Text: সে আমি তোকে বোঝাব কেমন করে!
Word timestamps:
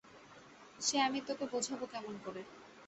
সে 0.79 0.95
আমি 0.99 1.19
তোকে 1.27 1.45
বোঝাব 1.51 1.81
কেমন 1.93 2.15
করে! 2.25 2.41